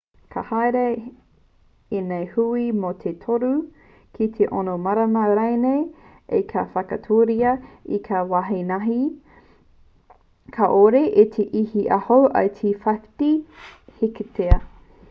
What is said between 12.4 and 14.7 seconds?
i te 50 heketea